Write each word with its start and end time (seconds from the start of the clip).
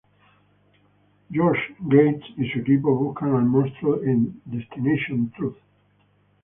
Josh 1.31 1.59
Gates 1.87 2.25
y 2.35 2.49
su 2.49 2.57
equipo 2.57 2.95
buscan 2.95 3.35
al 3.35 3.45
monstruo 3.45 4.01
en 4.01 4.41
"Destination 4.45 5.29
Truth. 5.37 5.59